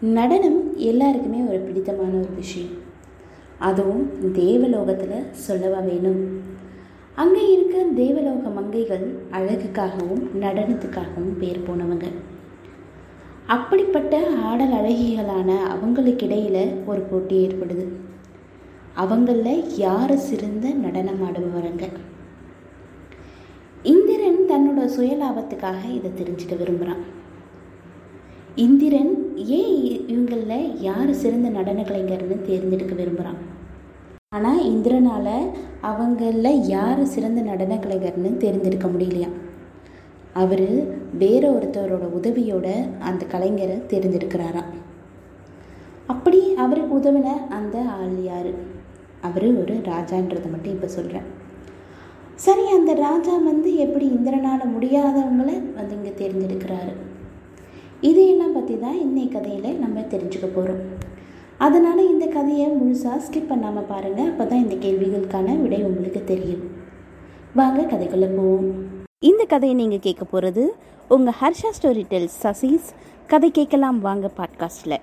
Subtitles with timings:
[0.00, 2.70] நடனம் எல்லாருக்குமே ஒரு பிடித்தமான ஒரு விஷயம்.
[3.58, 6.40] அதுவும் தேவலோகத்தில் சொல்லவா வேணும்.
[7.14, 12.04] அங்கே இருக்க தேவலோக மங்கைகள் அழகுக்காகவும் நடனத்துக்காகவும் பேர் போனவங்க.
[13.46, 17.86] அப்படிப்பட்ட ஆடல் அழகிகளான அவங்களுக்கிடையில் ஒரு போட்டி ஏற்படுது.
[18.96, 21.88] அவங்களில் யார் சிறந்த நடனம் ஆடுபவருங்க?
[23.82, 27.04] இந்திரன் தன்னோட சுயலாபத்துக்காக இதை தெரிஞ்சுக்க விரும்புகிறான்
[28.56, 29.10] இந்திரன்
[29.56, 29.74] ஏன்
[30.06, 33.40] இவங்களில் யார் சிறந்த நடன கலைஞர்னு தேர்ந்தெடுக்க விரும்புகிறான்
[34.28, 35.34] ஆனால் இந்திரனால்
[35.80, 39.28] அவங்களில் யார் சிறந்த நடன கலைஞர்னு தேர்ந்தெடுக்க முடியலையா?
[40.34, 40.64] அவர்
[41.12, 42.66] வேற ஒருத்தரோட உதவியோட
[43.00, 44.72] அந்த கலைஞரை தேர்ந்தெடுக்கிறாராம்
[46.08, 48.50] அப்படி அவருக்கு உதவின அந்த ஆள் யார்?
[49.20, 51.28] அவர் ஒரு ராஜான்றதை மட்டும் இப்போ சொல்கிறேன்
[52.38, 56.94] சரி அந்த ராஜா வந்து எப்படி இந்திரனால் முடியாதவங்களை வந்து இங்கே தேர்ந்தெடுக்கிறாரு
[58.02, 60.82] இதையெல்லாம் பற்றி தான் இன்றைய கதையில் நம்ம தெரிஞ்சுக்க போகிறோம்
[61.66, 66.64] அதனால் இந்த கதையை முழுசாக ஸ்கிப் பண்ணாமல் பாருங்கள் அப்போ தான் இந்த கேள்விகளுக்கான விடை உங்களுக்கு தெரியும்.
[67.54, 68.66] வாங்க கதைக்குள்ளே போவோம்.
[69.30, 70.64] இந்த கதையை நீங்கள் கேட்க போகிறது
[71.10, 72.88] உங்கள் ஹர்ஷா ஸ்டோரி டெல்ஸ் சசீஸ்.
[73.26, 74.98] கதை கேட்கலாம் வாங்க பாட்காஸ்டில்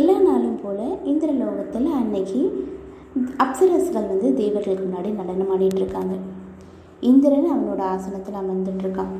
[0.00, 2.40] எல்லா நாளும் போல் இந்திரலோகத்தில் அன்னைக்கு
[3.44, 6.14] அப்சரஸ்கள் வந்து தேவர்களுக்கு முன்னாடி நடனம் ஆடிட்டு இருக்காங்க.
[7.00, 9.12] இந்திரன் அவனோட ஆசனத்தில் அமர்ந்துட்டு இருக்கான்.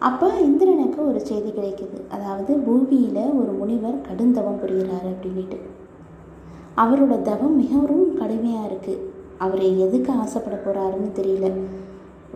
[0.00, 1.98] அப்போ இந்திரனுக்கு ஒரு செய்தி கிடைக்குது.
[2.14, 5.58] அதாவது பூமியில் ஒரு முனிவர் கடுந்தவம் புரிகிறாரு அப்படின்ட்டு
[6.82, 9.04] அவரோட தவம் மிகவும் கடுமையாக இருக்குது
[9.44, 11.48] அவர் எதுக்கு ஆசைப்பட போகிறாருன்னு தெரியல.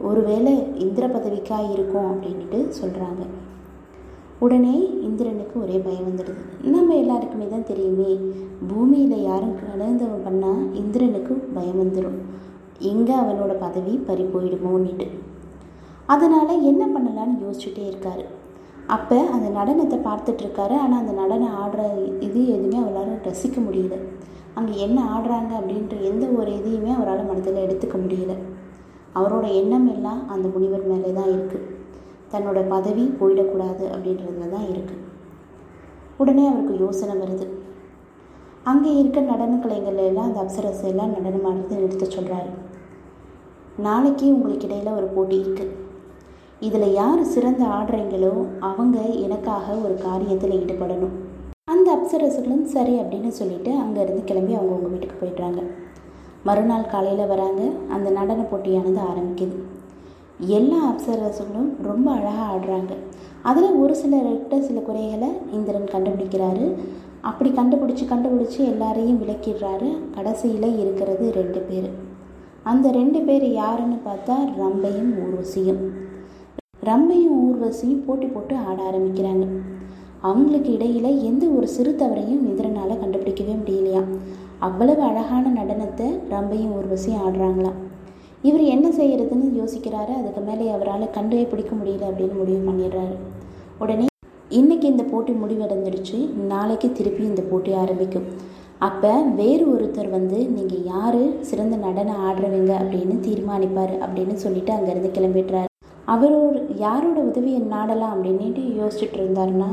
[0.08, 0.53] ஒருவேளை
[0.84, 3.22] இந்திர பதவிக்காக இருக்கும் அப்படின்ட்டு சொல்கிறாங்க
[4.44, 6.42] உடனே இந்திரனுக்கு ஒரே பயம் வந்துடுது.
[6.75, 8.11] நம்ம எல்லாருக்குமே தான் தெரியுமே
[8.70, 12.19] பூமியில் யாரும் கடந்தவன் பண்ணால் இந்திரனுக்கு பயம் வந்துடும்
[12.92, 15.08] எங்கே அவனோட பதவி பறி போயிடுமோன்னுட்டு.
[16.06, 18.24] அதனால் என்ன பண்ணலான்னு யோசிச்சுட்டே இருக்காரு.
[18.88, 21.82] அப்போ அந்த நடனத்தை பார்த்துட்ருக்காரு ஆனால் அந்த நடனம் ஆடுற
[22.26, 23.96] இது எதுவுமே அவரால் ரசிக்க முடியல.
[24.54, 28.34] அங்கே என்ன ஆடுறாங்க அப்படின்ற எந்த ஒரு இதையுமே அவரால் மனதில் எடுத்துக்க முடியல.
[29.14, 31.69] அவரோட எண்ணம் எல்லாம் அந்த முனிவர் மேலே தான் இருக்குது
[32.32, 35.06] தன்னோட பதவி போயிடக்கூடாது அப்படின்றதுல தான் இருக்குது
[36.19, 37.46] உடனே அவருக்கு யோசனை வருது.
[38.64, 42.50] அங்கே இருக்க நடன கலைகள் எல்லாம் அந்த அப்சரசை எல்லாம் நடனம் ஆடுறது நிறுத்த சொல்கிறாரு
[43.78, 45.76] நாளைக்கு உங்களுக்கு இடையில் ஒரு போட்டி இருக்குது
[46.60, 51.15] இதில் யார் சிறந்த ஆடுறீங்களோ அவங்க எனக்காக ஒரு காரியத்தில் ஈடுபடணும்.
[51.65, 55.62] அந்த அப்சரசுகளும் சரி அப்படின்னு சொல்லிட்டு அங்கேருந்து கிளம்பி அவங்கவுங்க வீட்டுக்கு போயிடுறாங்க.
[56.44, 57.62] மறுநாள் காலையில் வராங்க.
[57.91, 59.56] அந்த நடன போட்டியானது ஆரம்பிக்குது.
[60.38, 62.93] எல்லா அப்சரசுகளும் ரொம்ப அழகாக ஆடுறாங்க.
[63.43, 66.75] அதில் ஒரு சிலர்கிட்ட சில குறைகளை இந்திரன் கண்டுபிடிக்கிறாரு.
[67.20, 69.99] அப்படி கண்டுபிடிச்சி கண்டுபிடிச்சி எல்லாரையும் விளக்கிடுறாரு.
[70.10, 71.91] கடைசியில் இருக்கிறது ரெண்டு பேர்.
[72.62, 76.09] அந்த ரெண்டு பேர் யாருன்னு பார்த்தா ரம்பையும் ஊர்வசியும்.
[76.88, 79.46] ரம்பையும் ஊர்வசியும் போட்டி போட்டு ஆட ஆரம்பிக்கிறாங்க.
[80.28, 84.02] அவங்களுக்கு இடையில் எந்த ஒரு சிறு தவறையும் இந்திரனால் கண்டுபிடிக்கவே முடியலையா?
[84.66, 87.78] அவ்வளவு அழகான நடனத்தை ரம்பையும் ஊர்வசியும் ஆடுறாங்களாம்
[88.48, 90.12] இவர் என்ன செய்யறதுன்னு யோசிக்கிறாரு.
[90.19, 93.16] அதுக்கு மேலே அவரால் கண்டே பிடிக்க முடியல அப்படின்னு முடிவு பண்ணிடுறாரு.
[93.82, 94.06] உடனே
[94.60, 96.19] இன்னைக்கு இந்த போட்டி முடிவடைஞ்சிடுச்சு.
[96.52, 98.28] நாளைக்கு திருப்பி இந்த போட்டி ஆரம்பிக்கும்.
[98.88, 101.22] அப்போ வேறு ஒருத்தர் வந்து நீங்கள் யார்?
[101.48, 105.69] சிறந்த நடனம் ஆடுறவங்க அப்படின்னு தீர்மானிப்பார் அப்படின்னு சொல்லிட்டு அங்கேருந்து கிளம்பிடுறாரு.
[106.15, 109.71] அவரோட யாரோட உதவியை நாடலாம் அப்படின்ட்டு யோசிச்சுட்டு இருந்தாருன்னா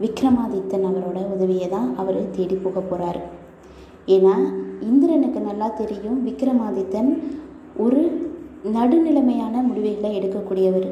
[0.00, 3.22] விக்ரமாதித்தன் அவரோட உதவியை தான் அவர் தேடி போக போகிறாரு
[4.14, 4.34] ஏன்னா
[4.90, 7.10] இந்திரனுக்கு நல்லா தெரியும் விக்ரமாதித்தன்
[7.84, 8.00] ஒரு
[8.76, 10.88] நடுநிலைமையான முடிவுகளை எடுக்கக்கூடியவர்.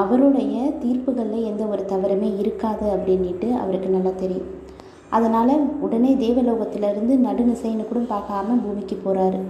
[0.00, 4.48] அவருடைய தீர்ப்புகளில் எந்த ஒரு தவறுமே இருக்காது அப்படின்ட்டு அவருக்கு நல்லா தெரியும்.
[5.16, 5.52] அதனால்
[5.84, 9.40] உடனே தேவலோகத்திலிருந்து நடுநிசைன்னு கூட பார்க்காம பூமிக்கு போகிறாரு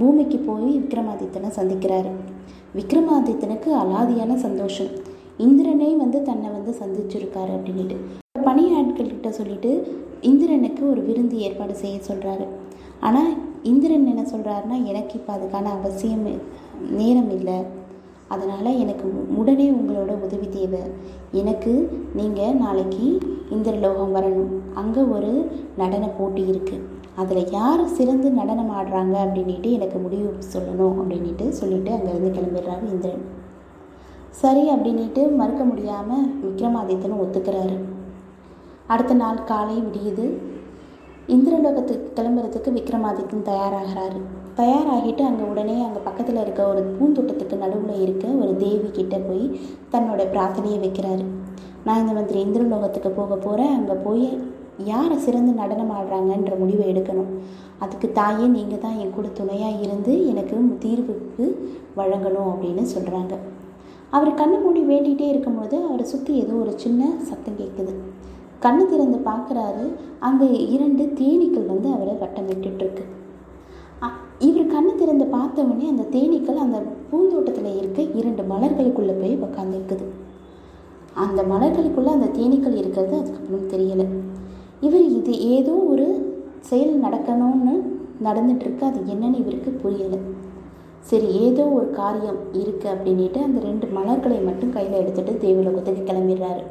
[0.00, 2.12] பூமிக்கு போய் விக்ரமாதித்தனை சந்திக்கிறாரு.
[2.78, 4.92] விக்ரமாதித்தனுக்கு அலாதியான சந்தோஷம்.
[5.44, 7.98] இந்திரனே வந்து தன்னை வந்து சந்திச்சிருக்காரு அப்படின்ட்டு
[8.48, 9.70] பணியாட்கள்கிட்ட சொல்லிட்டு
[10.30, 12.46] இந்திரனுக்கு ஒரு விருந்து ஏற்பாடு செய்ய சொல்கிறாரு
[13.06, 13.30] ஆனால்
[13.70, 16.26] இந்திரன் என்ன சொல்கிறாருன்னா எனக்கு இப்போ அதுக்கான அவசியம்
[16.98, 17.58] நேரம் இல்லை.
[18.34, 19.06] அதனால் எனக்கு
[19.40, 20.82] உடனே உங்களோட உதவி தேவை.
[21.40, 21.72] எனக்கு
[22.18, 23.06] நீங்கள் நாளைக்கு
[23.56, 24.52] இந்திரலோகம் வரணும்.
[24.82, 25.32] அங்கே ஒரு
[25.80, 26.86] நடன போட்டி இருக்குது
[27.20, 33.24] அதில் யார் சிறந்து நடனம் ஆடுறாங்க அப்படின்ட்டு எனக்கு முடிவு சொல்லணும் அப்படின்ட்டு சொல்லிட்டு அங்கேருந்து கிளம்பிடுறாரு இந்திரன்.
[34.40, 37.76] சரி அப்படின்ட்டு மறுக்க முடியாமல் விக்ரமாதித்தனும் ஒத்துக்கிறாரு.
[38.92, 40.26] அடுத்த நாள் காலை விடியுது.
[41.34, 44.20] இந்திரலோகத்துக்கு கிளம்புறதுக்கு விக்ரமாதித்தன் தயாராகிறாரு.
[44.60, 49.44] தயாராகிட்டு அங்கே உடனே அங்கே பக்கத்தில் இருக்க ஒரு பூந்தோட்டத்துக்கு நடுவில் இருக்க ஒரு தேவி கிட்ட போய்
[49.92, 51.24] தன்னோட பிரார்த்தனையை வைக்கிறாரு.
[51.86, 54.26] நான் இந்த மாதிரி இந்திரலோகத்துக்கு போக போகிறேன் அங்கே போய்
[54.90, 57.30] யாரை சிறந்து நடனம் ஆடுறாங்கன்ற முடிவை எடுக்கணும்.
[57.84, 61.46] அதுக்கு தாயே நீங்கள் தான் என் கூட துணையாக இருந்து எனக்கு தீர்வுக்கு
[62.00, 63.34] வழங்கணும் அப்படின்னு சொல்கிறாங்க
[64.16, 67.92] அவர் கண்ணு மூடி வேண்டிகிட்டே இருக்கும்போது அவரை சுற்றி ஏதோ ஒரு சின்ன சத்தம் கேட்குது
[68.64, 69.84] கண்ணு திறந்து பார்க்குறாரு.
[70.28, 73.04] அங்கே இரண்டு தேனீக்கள் வந்து அவரை வட்டமிட்டுருக்கு
[74.46, 76.78] இவர் கண்ணு திறந்து பார்த்தவொடனே அந்த தேனீக்கள் அந்த
[77.10, 80.06] பூந்தோட்டத்தில் இருக்க இரண்டு மலர்களுக்குள்ளே போய் உக்காந்துருக்குது.
[81.24, 84.06] அந்த மலர்களுக்குள்ளே அந்த தேனீக்கள் இருக்கிறது அதுக்கப்புறம் தெரியலை.
[84.86, 86.06] இவர் இது ஏதோ ஒரு
[86.68, 87.74] செயல் நடக்கணும்னு
[88.26, 90.18] நடந்துகிட்ருக்கு அது என்னன்னு இவருக்கு புரியலை.
[91.10, 96.62] சரி ஏதோ ஒரு காரியம் இருக்குது அப்படின்ட்டு அந்த ரெண்டு மலர்களை மட்டும் கையில் எடுத்துகிட்டு தேவலோகத்துக்கு கிளம்பிடுறாரு.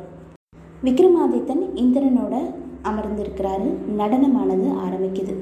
[0.88, 2.36] விக்ரமாதித்தன் இந்திரனோட
[2.92, 3.68] அமர்ந்திருக்கிறாரு.
[4.02, 5.36] நடனமானது ஆரம்பிக்குது.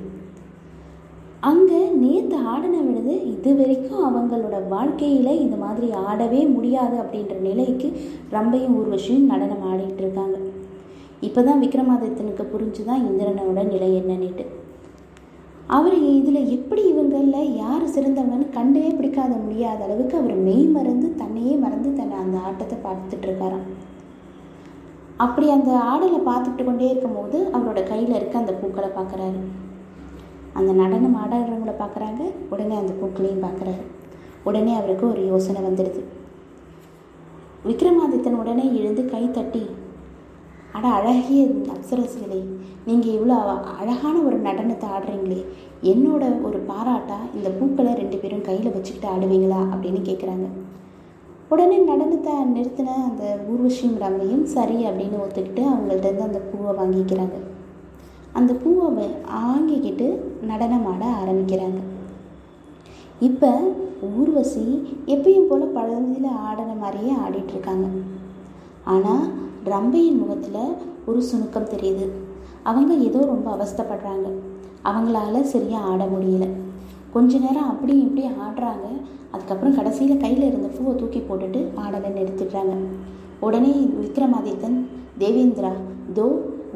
[1.49, 7.89] அங்கே நேற்று ஆடின விடுது இது வரைக்கும் அவங்களோட வாழ்க்கையில் இந்த மாதிரி ஆடவே முடியாது அப்படின்ற நிலைக்கு
[8.35, 10.38] ரம்பையும் ஊர்வசியும் நடனம் ஆடிட்டு இருக்காங்க.
[11.27, 14.43] இப்போ தான் விக்ரமாதித்தனுக்கு புரிஞ்சு தான் இந்திரனோட நிலை என்னன்னுட்டு.
[15.77, 21.89] அவர் இதில் எப்படி இவங்களில் யார் சிறந்தவங்கன்னு கண்டே பிடிக்காத முடியாத அளவுக்கு அவர் மெய் மறந்து தன்னையே மறந்து
[21.99, 23.65] தன்னை அந்த ஆட்டத்தை பார்த்துட்டு இருக்காராம்.
[25.25, 29.41] அப்படி அந்த ஆடலை பார்த்துட்டு கொண்டே இருக்கும்போது அவரோட கையில் இருக்க அந்த பூக்களை பார்க்குறாரு.
[30.59, 32.21] அந்த நடனம் ஆடுறவங்கள பார்க்குறாங்க
[32.53, 33.83] உடனே அந்த பூக்களையும் பார்க்குறாரு.
[34.49, 36.01] உடனே அவருக்கு ஒரு யோசனை வந்துடுது.
[37.69, 39.63] விக்ரமாதித்தன் உடனே எழுந்து கை தட்டி
[40.75, 41.41] அட அழகிய
[41.73, 42.41] அப்சரசுகளே
[42.87, 43.37] நீங்கள் இவ்வளோ
[43.81, 45.39] அழகான ஒரு நடனத்தை ஆடுறீங்களே
[45.83, 50.47] என்னோட ஒரு பாராட்டா இந்த பூக்களை ரெண்டு பேரும் கையில் வச்சுக்கிட்டு ஆடுவீங்களா அப்படின்னு கேட்குறாங்க
[51.53, 57.37] உடனே நடனத்தை நிறுத்தின அந்த ஊர்வசியும் ரம்மையும் சரி அப்படின்னு ஒத்துக்கிட்டு அவங்கள்ட்ட இருந்து அந்த பூவை வாங்கிக்கிறாங்க.
[58.33, 60.07] அந்த பூவை வாங்கிக்கிட்டு
[60.41, 61.79] நடனம் ஆட ஆரம்பிக்கிறாங்க.
[63.27, 63.51] இப்போ
[64.17, 64.65] ஊர்வசி
[65.15, 67.87] எப்பயும் போல் பழந்தியில் ஆடின மாதிரியே ஆடிட்டுருக்காங்க
[68.93, 69.25] ஆனால்
[69.65, 70.75] ரம்பையின் முகத்தில்
[71.05, 72.09] ஒரு சுணுக்கம் தெரியுது.
[72.63, 74.27] அவங்க ஏதோ ரொம்ப அவஸ்தைப்படுறாங்க.
[74.83, 76.49] அவங்களால சரியாக ஆட முடியல.
[77.13, 78.87] கொஞ்ச நேரம் அப்படியும் இப்படியும் ஆடுறாங்க.
[79.31, 82.75] அதுக்கப்புறம் கடைசியில் கையில் இருந்த பூவை தூக்கி போட்டுட்டு ஆடலை நிறுத்திடுறாங்க.
[83.39, 84.85] உடனே விக்ரமாதித்தன்
[85.19, 85.71] தேவேந்திரா
[86.13, 86.27] தோ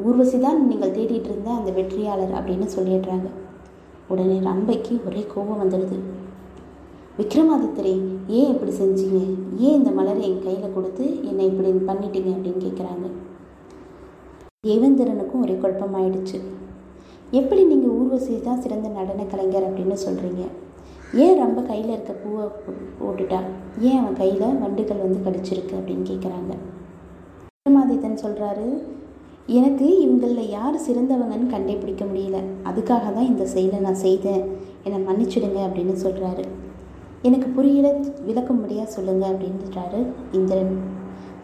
[0.04, 3.28] ஊர்வசி தான் நீங்கள் தேடிட்டு இருந்த அந்த வெற்றியாளர் அப்படின்னு சொல்லிடுறாங்க.
[4.08, 5.98] உடனே ரம்பைக்கு ஒரே கோபம் வந்துடுது.
[7.18, 7.92] விக்ரமாதித்தரே
[8.36, 9.18] ஏன் இப்படி செஞ்சீங்க?
[9.64, 13.06] ஏன் இந்த மலரை என் கையில் கொடுத்து என்னை இப்படி பண்ணிட்டீங்க அப்படின்னு கேட்குறாங்க
[14.66, 16.38] தேவேந்திரனுக்கும் ஒரே குழப்பமாயிடுச்சு.
[17.40, 20.42] எப்படி நீங்கள் ஊர்வசி தான் சிறந்த நடன கலைஞர் அப்படின்னு சொல்கிறீங்க
[21.24, 22.46] ஏன் ரொம்ப கையில் இருக்க பூவை
[23.00, 23.40] போட்டுட்டா?
[23.88, 26.52] ஏன் அவன் கையில் வண்டுகள் வந்து கடிச்சிருக்கு அப்படின்னு கேட்குறாங்க
[27.54, 28.66] விக்ரமாதித்தன் சொல்கிறாரு
[29.60, 32.38] எனக்கு இவங்களில் யார் சிறந்தவங்கன்னு கண்டுபிடிக்க முடியல.
[32.68, 34.44] அதுக்காக தான் இந்த செயலை நான் செய்தேன்.
[34.86, 36.44] என்னை மன்னிச்சிடுங்க அப்படின்னு சொல்கிறாரு
[37.28, 37.88] எனக்கு புரியல
[38.26, 40.00] விளக்கும்படியாக சொல்லுங்கள் அப்படின்றாரு
[40.38, 40.74] இந்திரன்.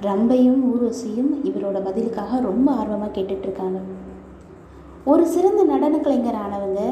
[0.07, 3.79] ரம்பையும் ஊர்வசியும் இவரோட பதிலுக்காக ரொம்ப ஆர்வமாக கேட்டுட்ருக்காங்க.
[5.13, 6.83] ஒரு சிறந்த நடன கலைஞர் ஆனவங்க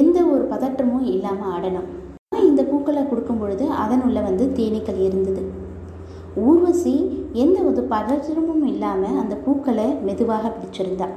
[0.00, 1.88] எந்த ஒரு பதற்றமும் இல்லாமல் ஆடணும்.
[2.28, 5.44] ஆனால் இந்த பூக்களை கொடுக்கும் பொழுது அதனுள்ள வந்து தேனீக்கள் இருந்தது.
[6.46, 6.94] ஊர்வசி
[7.44, 11.08] எந்த ஒரு பதற்றமும் இல்லாமல் அந்த பூக்களை மெதுவாக பிடிச்சிருந்தா.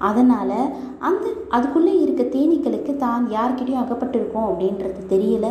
[0.00, 5.46] அதனால் அந்த அதுக்குள்ளே இருக்க தேனீக்களுக்கு தான் யார்கிட்டையும் அகப்பட்டிருக்கோம் அப்படின்றது தெரியல.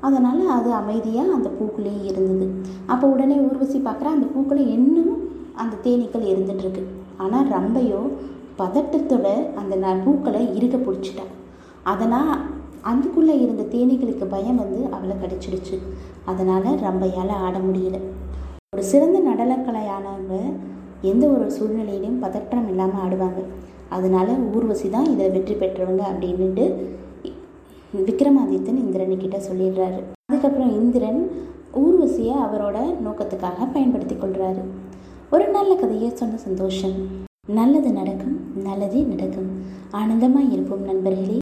[0.00, 2.52] அதனால் அது அமைதியாக அந்த பூக்குள்ளேயே இருந்தது.
[2.86, 6.82] அப்போ உடனே ஊர்வசி பார்க்குற அந்த பூக்களை இன்னும் அந்த தேனீக்கள் இருந்துகிட்ருக்கு
[7.16, 8.00] ஆனால் ரம்பையோ
[8.58, 11.26] பதட்டத்தோட அந்த ந- பூக்களை இறுக பிடிச்சிட்டா.
[11.82, 12.38] அதனால்
[12.80, 15.78] அதுக்குள்ளே இருந்த தேனீக்களுக்கு பயம் வந்து அவளை கடிச்சிடுச்சு.
[16.24, 17.98] அதனால் ரம்பையால் ஆட முடியல.
[18.76, 20.52] ஒரு சிறந்த நடனக்கலையானவங்க
[21.02, 23.40] எந்த ஒரு சூழ்நிலையிலையும் பதற்றம் இல்லாமல் ஆடுவாங்க.
[23.88, 26.64] அதனால ஊர்வசி தான் இதில் வெற்றி பெற்றவங்க அப்படின்ட்டு
[28.08, 30.00] விக்ரமாதித்தன் இந்திரனுக்கிட்ட சொல்லிடுறாரு.
[30.28, 31.20] அதுக்கப்புறம் இந்திரன்
[31.82, 34.62] ஊர்வசியை அவரோட நோக்கத்துக்காக பயன்படுத்தி கொள்கிறாரு
[35.34, 36.96] ஒரு நல்ல கதையை சொன்ன சந்தோஷம்.
[37.46, 38.36] நல்லது நடக்கும்
[38.66, 39.48] நல்லதே நடக்கும்.
[39.90, 41.32] ஆனந்தமாக இருப்போம் நண்பர்களே.